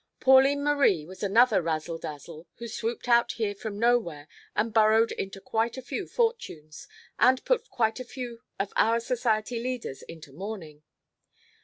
Pauline 0.19 0.63
Marie 0.63 1.05
was 1.05 1.21
another 1.21 1.61
razzle 1.61 1.99
dazzle 1.99 2.47
who 2.55 2.67
swooped 2.67 3.07
out 3.07 3.33
here 3.33 3.53
from 3.53 3.77
nowhere 3.77 4.27
and 4.55 4.73
burrowed 4.73 5.11
into 5.11 5.39
quite 5.39 5.77
a 5.77 5.81
few 5.83 6.07
fortunes 6.07 6.87
and 7.19 7.45
put 7.45 7.69
quite 7.69 7.99
a 7.99 8.03
few 8.03 8.41
of 8.59 8.73
our 8.75 8.99
society 8.99 9.61
leaders 9.61 10.01
into 10.01 10.33
mourning. 10.33 10.81